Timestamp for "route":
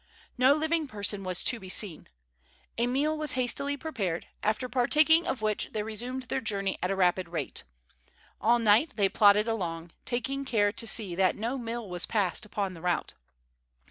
12.81-13.13